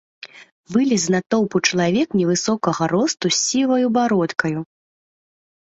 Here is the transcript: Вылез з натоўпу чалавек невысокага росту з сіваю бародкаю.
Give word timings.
Вылез 0.77 1.01
з 1.03 1.13
натоўпу 1.15 1.57
чалавек 1.69 2.09
невысокага 2.21 2.83
росту 2.97 3.27
з 3.35 3.39
сіваю 3.49 3.85
бародкаю. 3.99 4.59